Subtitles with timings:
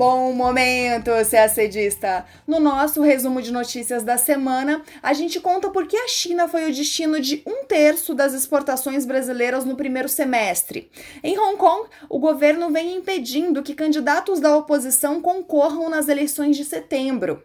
[0.00, 2.24] Bom momento, ser assedista!
[2.46, 6.70] No nosso resumo de notícias da semana, a gente conta por que a China foi
[6.70, 10.90] o destino de um terço das exportações brasileiras no primeiro semestre.
[11.22, 16.64] Em Hong Kong, o governo vem impedindo que candidatos da oposição concorram nas eleições de
[16.64, 17.42] setembro.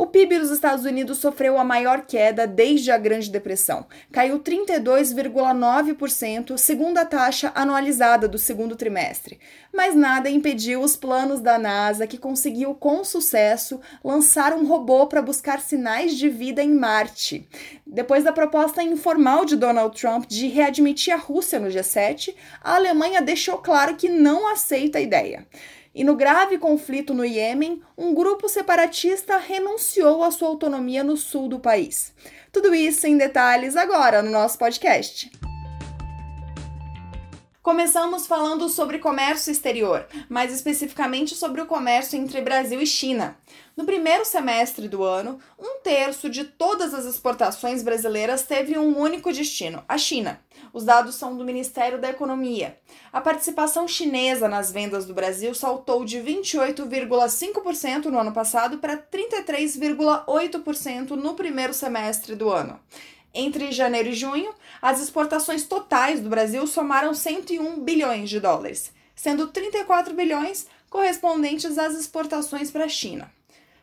[0.00, 3.84] O PIB dos Estados Unidos sofreu a maior queda desde a Grande Depressão.
[4.12, 9.40] Caiu 32,9%, segundo a taxa anualizada do segundo trimestre.
[9.74, 15.20] Mas nada impediu os planos da NASA, que conseguiu com sucesso lançar um robô para
[15.20, 17.48] buscar sinais de vida em Marte.
[17.84, 23.20] Depois da proposta informal de Donald Trump de readmitir a Rússia no G7, a Alemanha
[23.20, 25.44] deixou claro que não aceita a ideia.
[25.98, 31.48] E no grave conflito no Iêmen, um grupo separatista renunciou à sua autonomia no sul
[31.48, 32.14] do país.
[32.52, 35.28] Tudo isso em detalhes agora no nosso podcast.
[37.62, 43.36] Começamos falando sobre comércio exterior, mais especificamente sobre o comércio entre Brasil e China.
[43.76, 49.32] No primeiro semestre do ano, um terço de todas as exportações brasileiras teve um único
[49.32, 50.40] destino, a China.
[50.72, 52.78] Os dados são do Ministério da Economia.
[53.12, 61.10] A participação chinesa nas vendas do Brasil saltou de 28,5% no ano passado para 33,8%
[61.10, 62.78] no primeiro semestre do ano.
[63.34, 69.48] Entre janeiro e junho, as exportações totais do Brasil somaram 101 bilhões de dólares, sendo
[69.48, 73.30] 34 bilhões correspondentes às exportações para a China.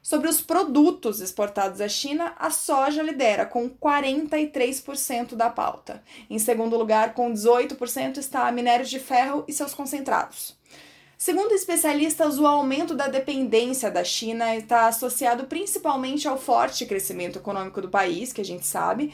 [0.01, 6.03] Sobre os produtos exportados à China, a soja lidera com 43% da pauta.
[6.29, 10.55] Em segundo lugar, com 18%, está a minério de ferro e seus concentrados.
[11.17, 17.81] Segundo especialistas, o aumento da dependência da China está associado principalmente ao forte crescimento econômico
[17.81, 19.13] do país, que a gente sabe,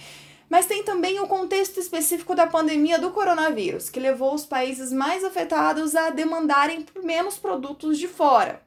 [0.49, 5.23] mas tem também o contexto específico da pandemia do coronavírus, que levou os países mais
[5.23, 8.61] afetados a demandarem menos produtos de fora.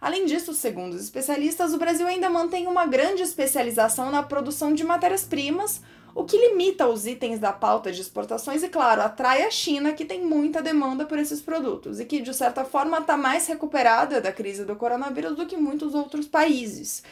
[0.00, 4.82] Além disso, segundo os especialistas, o Brasil ainda mantém uma grande especialização na produção de
[4.82, 5.80] matérias-primas,
[6.14, 10.04] o que limita os itens da pauta de exportações e, claro, atrai a China, que
[10.04, 14.32] tem muita demanda por esses produtos e que, de certa forma, está mais recuperada da
[14.32, 17.02] crise do coronavírus do que muitos outros países.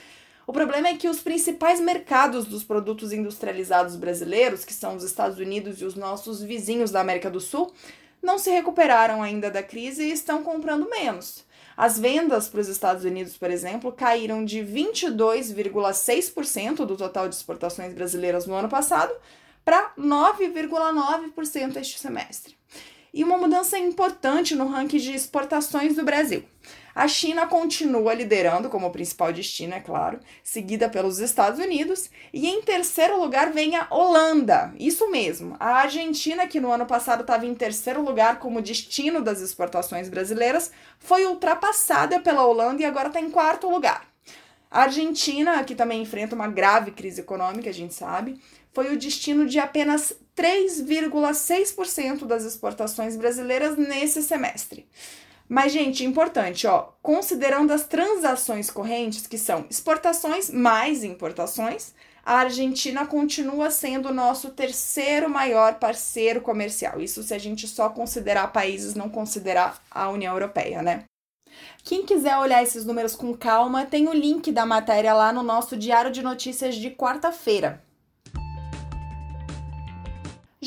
[0.46, 5.38] O problema é que os principais mercados dos produtos industrializados brasileiros, que são os Estados
[5.38, 7.70] Unidos e os nossos vizinhos da América do Sul,
[8.22, 11.44] não se recuperaram ainda da crise e estão comprando menos.
[11.78, 17.94] As vendas para os Estados Unidos, por exemplo, caíram de 22,6% do total de exportações
[17.94, 19.12] brasileiras no ano passado
[19.64, 22.58] para 9,9% este semestre.
[23.14, 26.42] E uma mudança importante no ranking de exportações do Brasil.
[26.98, 32.60] A China continua liderando como principal destino, é claro, seguida pelos Estados Unidos, e em
[32.60, 34.74] terceiro lugar vem a Holanda.
[34.76, 39.40] Isso mesmo, a Argentina, que no ano passado estava em terceiro lugar como destino das
[39.40, 44.04] exportações brasileiras, foi ultrapassada pela Holanda e agora está em quarto lugar.
[44.68, 48.42] A Argentina, que também enfrenta uma grave crise econômica, a gente sabe,
[48.72, 54.84] foi o destino de apenas 3,6% das exportações brasileiras nesse semestre.
[55.48, 61.94] Mas, gente, importante, ó, considerando as transações correntes, que são exportações mais importações,
[62.24, 67.00] a Argentina continua sendo o nosso terceiro maior parceiro comercial.
[67.00, 71.04] Isso se a gente só considerar países, não considerar a União Europeia, né?
[71.82, 75.74] Quem quiser olhar esses números com calma, tem o link da matéria lá no nosso
[75.74, 77.82] Diário de Notícias de quarta-feira.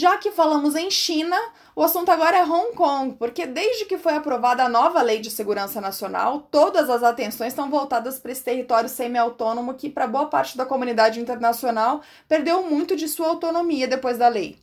[0.02, 1.38] Já que falamos em China,
[1.76, 5.30] o assunto agora é Hong Kong, porque desde que foi aprovada a nova Lei de
[5.30, 10.58] Segurança Nacional, todas as atenções estão voltadas para esse território semi-autônomo que, para boa parte
[10.58, 14.58] da comunidade internacional, perdeu muito de sua autonomia depois da lei.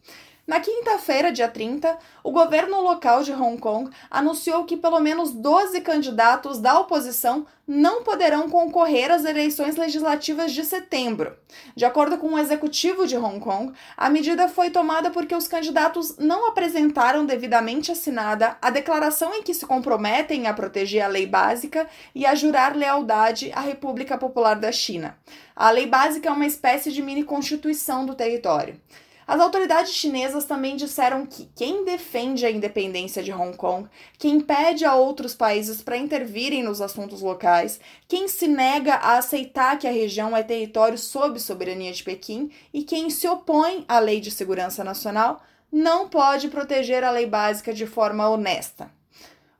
[0.49, 5.79] Na quinta-feira, dia 30, o governo local de Hong Kong anunciou que pelo menos 12
[5.83, 11.37] candidatos da oposição não poderão concorrer às eleições legislativas de setembro.
[11.77, 16.17] De acordo com o executivo de Hong Kong, a medida foi tomada porque os candidatos
[16.17, 21.87] não apresentaram devidamente assinada a declaração em que se comprometem a proteger a lei básica
[22.15, 25.15] e a jurar lealdade à República Popular da China.
[25.55, 28.81] A lei básica é uma espécie de mini constituição do território.
[29.29, 33.87] As autoridades chinesas também disseram que quem defende a independência de Hong Kong,
[34.19, 37.79] quem pede a outros países para intervirem nos assuntos locais,
[38.09, 42.83] quem se nega a aceitar que a região é território sob soberania de Pequim e
[42.83, 47.87] quem se opõe à Lei de Segurança Nacional não pode proteger a lei básica de
[47.87, 48.91] forma honesta.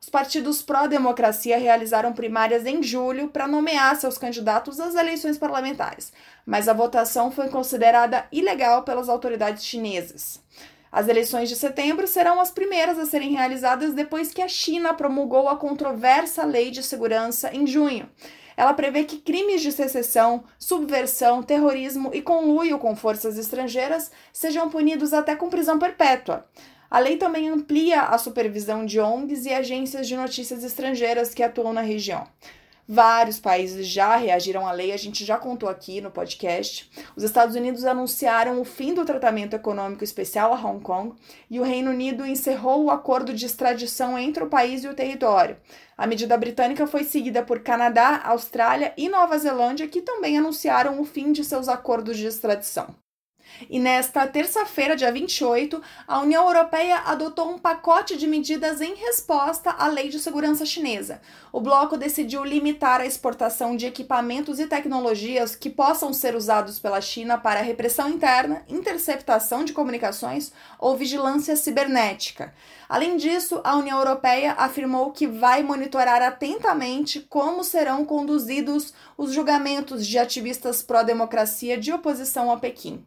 [0.01, 6.13] Os partidos pró-democracia realizaram primárias em julho para nomear seus candidatos às eleições parlamentares,
[6.45, 10.41] mas a votação foi considerada ilegal pelas autoridades chinesas.
[10.91, 15.47] As eleições de setembro serão as primeiras a serem realizadas depois que a China promulgou
[15.47, 18.09] a controversa Lei de Segurança em junho.
[18.57, 25.13] Ela prevê que crimes de secessão, subversão, terrorismo e conluio com forças estrangeiras sejam punidos
[25.13, 26.45] até com prisão perpétua.
[26.89, 31.71] A lei também amplia a supervisão de ONGs e agências de notícias estrangeiras que atuam
[31.71, 32.27] na região.
[32.91, 36.89] Vários países já reagiram à lei, a gente já contou aqui no podcast.
[37.15, 41.13] Os Estados Unidos anunciaram o fim do tratamento econômico especial a Hong Kong
[41.51, 45.57] e o Reino Unido encerrou o acordo de extradição entre o país e o território.
[45.95, 51.05] A medida britânica foi seguida por Canadá, Austrália e Nova Zelândia, que também anunciaram o
[51.05, 52.95] fim de seus acordos de extradição.
[53.69, 59.71] E nesta terça-feira, dia 28, a União Europeia adotou um pacote de medidas em resposta
[59.71, 61.21] à lei de segurança chinesa.
[61.51, 67.01] O bloco decidiu limitar a exportação de equipamentos e tecnologias que possam ser usados pela
[67.01, 72.53] China para repressão interna, interceptação de comunicações ou vigilância cibernética.
[72.87, 80.05] Além disso, a União Europeia afirmou que vai monitorar atentamente como serão conduzidos os julgamentos
[80.07, 83.05] de ativistas pró-democracia de oposição a Pequim.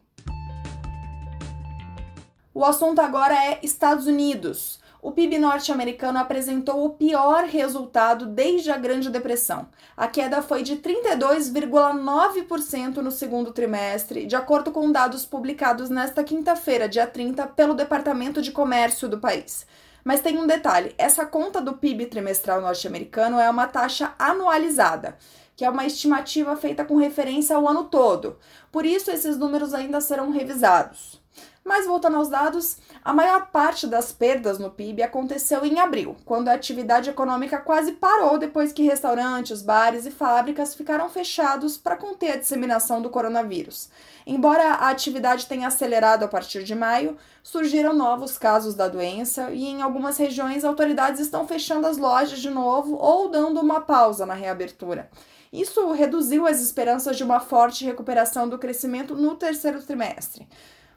[2.55, 4.79] O assunto agora é Estados Unidos.
[5.01, 9.67] O PIB norte-americano apresentou o pior resultado desde a Grande Depressão.
[9.97, 16.87] A queda foi de 32,9% no segundo trimestre, de acordo com dados publicados nesta quinta-feira,
[16.87, 19.65] dia 30, pelo Departamento de Comércio do país.
[20.03, 25.17] Mas tem um detalhe: essa conta do PIB trimestral norte-americano é uma taxa anualizada,
[25.55, 28.37] que é uma estimativa feita com referência ao ano todo.
[28.71, 31.22] Por isso, esses números ainda serão revisados.
[31.63, 36.49] Mas voltando aos dados, a maior parte das perdas no PIB aconteceu em abril, quando
[36.49, 42.33] a atividade econômica quase parou depois que restaurantes, bares e fábricas ficaram fechados para conter
[42.33, 43.89] a disseminação do coronavírus.
[44.27, 49.65] Embora a atividade tenha acelerado a partir de maio, surgiram novos casos da doença e
[49.65, 54.33] em algumas regiões autoridades estão fechando as lojas de novo ou dando uma pausa na
[54.33, 55.09] reabertura.
[55.51, 60.47] Isso reduziu as esperanças de uma forte recuperação do crescimento no terceiro trimestre.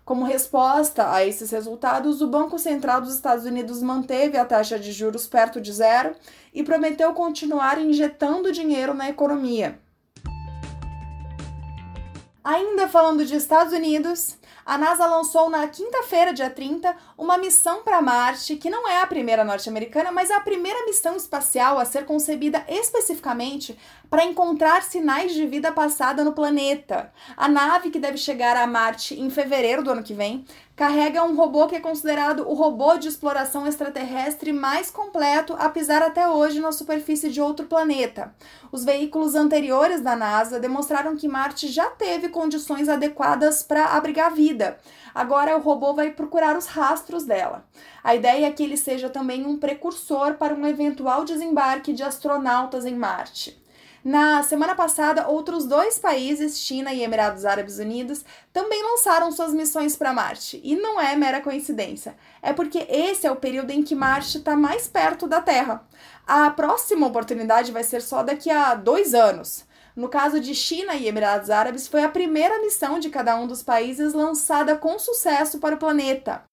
[0.06, 4.93] Como resposta a esses resultados, o Banco Central dos Estados Unidos manteve a taxa de
[4.93, 6.14] juros perto de zero
[6.55, 9.81] e prometeu continuar injetando dinheiro na economia.
[12.44, 18.02] Ainda falando de Estados Unidos, a NASA lançou na quinta-feira, dia 30, uma missão para
[18.02, 22.04] Marte, que não é a primeira norte-americana, mas é a primeira missão espacial a ser
[22.04, 23.76] concebida especificamente
[24.10, 27.10] para encontrar sinais de vida passada no planeta.
[27.36, 30.44] A nave, que deve chegar a Marte em fevereiro do ano que vem,
[30.76, 36.02] carrega um robô que é considerado o robô de exploração extraterrestre mais completo a pisar
[36.02, 38.34] até hoje na superfície de outro planeta.
[38.70, 44.78] Os veículos anteriores da NASA demonstraram que Marte já teve condições adequadas para abrigar vida.
[45.14, 47.64] Agora o robô vai procurar os rastros dela.
[48.03, 52.85] A ideia é que ele seja também um precursor para um eventual desembarque de astronautas
[52.85, 53.62] em Marte.
[54.08, 59.97] Na semana passada, outros dois países, China e Emirados Árabes Unidos, também lançaram suas missões
[59.97, 60.61] para Marte.
[60.62, 62.17] E não é mera coincidência.
[62.41, 65.85] É porque esse é o período em que Marte está mais perto da Terra.
[66.25, 69.67] A próxima oportunidade vai ser só daqui a dois anos.
[69.97, 73.62] No caso de China e Emirados Árabes, foi a primeira missão de cada um dos
[73.62, 76.45] países lançada com sucesso para o planeta.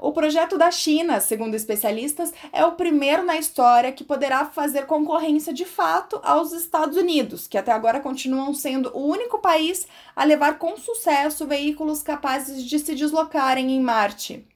[0.00, 5.52] O projeto da China, segundo especialistas, é o primeiro na história que poderá fazer concorrência
[5.52, 10.58] de fato aos Estados Unidos, que até agora continuam sendo o único país a levar
[10.58, 14.46] com sucesso veículos capazes de se deslocarem em Marte.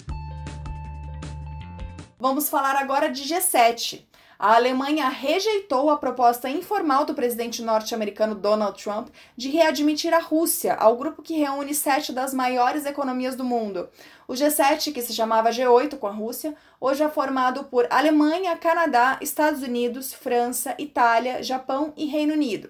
[2.21, 4.12] Vamos falar agora de G7.
[4.43, 10.75] A Alemanha rejeitou a proposta informal do presidente norte-americano Donald Trump de readmitir a Rússia
[10.75, 13.89] ao grupo que reúne sete das maiores economias do mundo.
[14.27, 19.17] O G7, que se chamava G8 com a Rússia, hoje é formado por Alemanha, Canadá,
[19.21, 22.69] Estados Unidos, França, Itália, Japão e Reino Unido.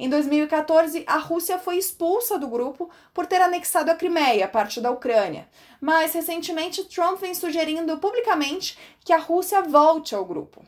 [0.00, 4.90] Em 2014, a Rússia foi expulsa do grupo por ter anexado a Crimeia, parte da
[4.90, 5.48] Ucrânia.
[5.80, 10.64] Mas recentemente, Trump vem sugerindo publicamente que a Rússia volte ao grupo.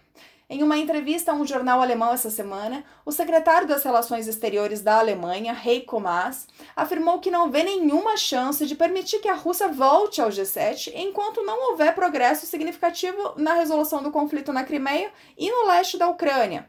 [0.48, 4.98] Em uma entrevista a um jornal alemão essa semana, o secretário das Relações Exteriores da
[4.98, 6.46] Alemanha, Heiko Maas,
[6.76, 11.42] afirmou que não vê nenhuma chance de permitir que a Rússia volte ao G7 enquanto
[11.42, 16.68] não houver progresso significativo na resolução do conflito na Crimeia e no leste da Ucrânia.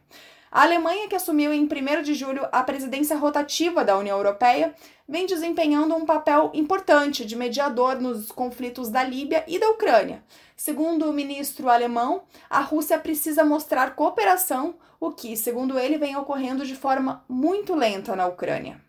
[0.49, 4.73] A Alemanha, que assumiu em 1 de julho a presidência rotativa da União Europeia,
[5.05, 10.23] vem desempenhando um papel importante de mediador nos conflitos da Líbia e da Ucrânia.
[10.55, 16.65] Segundo o ministro alemão, a Rússia precisa mostrar cooperação, o que, segundo ele, vem ocorrendo
[16.65, 18.81] de forma muito lenta na Ucrânia.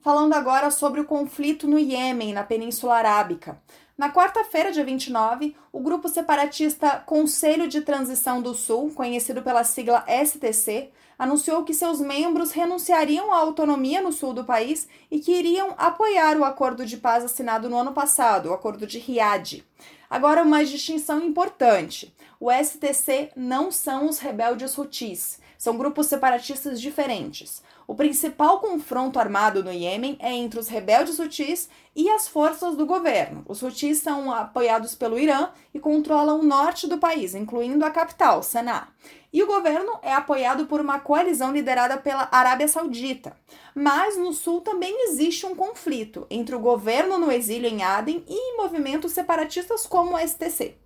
[0.00, 3.60] falando agora sobre o conflito no Iêmen, na Península Arábica.
[3.96, 10.06] Na quarta-feira, dia 29, o grupo separatista Conselho de Transição do Sul, conhecido pela sigla
[10.24, 15.74] STC, anunciou que seus membros renunciariam à autonomia no sul do país e que iriam
[15.76, 19.64] apoiar o acordo de paz assinado no ano passado, o acordo de Riad.
[20.08, 27.62] Agora, uma distinção importante: o STC não são os rebeldes Houthis, são grupos separatistas diferentes.
[27.84, 32.86] O principal confronto armado no Iêmen é entre os rebeldes Houthis e as forças do
[32.86, 33.44] governo.
[33.48, 38.42] Os Houthis são apoiados pelo Irã e controlam o norte do país, incluindo a capital,
[38.42, 38.88] Sanaa.
[39.32, 43.36] E o governo é apoiado por uma coalizão liderada pela Arábia Saudita.
[43.74, 48.56] Mas no sul também existe um conflito entre o governo no exílio em Aden e
[48.56, 50.76] movimentos separatistas como o STC.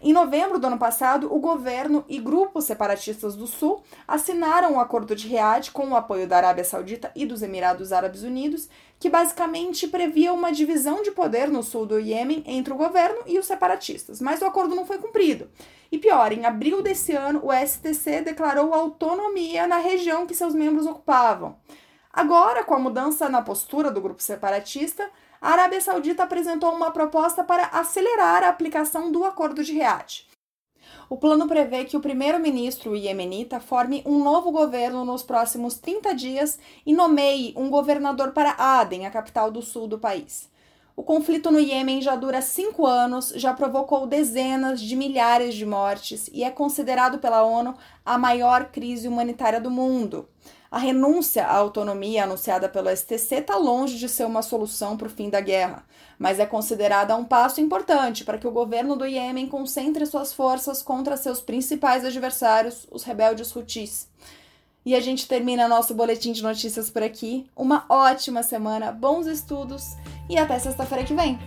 [0.00, 5.16] Em novembro do ano passado, o governo e grupos separatistas do Sul assinaram um acordo
[5.16, 8.68] de Riad com o apoio da Arábia Saudita e dos Emirados Árabes Unidos,
[9.00, 13.40] que basicamente previa uma divisão de poder no sul do Iêmen entre o governo e
[13.40, 14.20] os separatistas.
[14.20, 15.50] Mas o acordo não foi cumprido.
[15.90, 20.86] E pior, em abril desse ano, o STC declarou autonomia na região que seus membros
[20.86, 21.56] ocupavam.
[22.12, 25.10] Agora, com a mudança na postura do grupo separatista,
[25.40, 30.26] a Arábia Saudita apresentou uma proposta para acelerar a aplicação do Acordo de Riad.
[31.10, 36.58] O plano prevê que o primeiro-ministro iemenita forme um novo governo nos próximos 30 dias
[36.84, 40.50] e nomeie um governador para Aden, a capital do sul do país.
[40.94, 46.28] O conflito no Iêmen já dura cinco anos, já provocou dezenas de milhares de mortes
[46.32, 50.28] e é considerado pela ONU a maior crise humanitária do mundo.
[50.70, 55.10] A renúncia à autonomia anunciada pelo STC está longe de ser uma solução para o
[55.10, 55.82] fim da guerra,
[56.18, 60.82] mas é considerada um passo importante para que o governo do Iêmen concentre suas forças
[60.82, 64.08] contra seus principais adversários, os rebeldes Houthis.
[64.84, 67.46] E a gente termina nosso boletim de notícias por aqui.
[67.56, 69.96] Uma ótima semana, bons estudos
[70.28, 71.38] e até sexta-feira que vem!